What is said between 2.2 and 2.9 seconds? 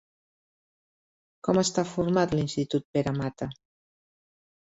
l'Institut